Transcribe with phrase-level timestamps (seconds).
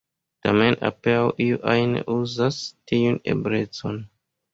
[0.45, 2.57] Tamen apenaŭ iu ajn uzas
[2.93, 4.01] tiun eblecon.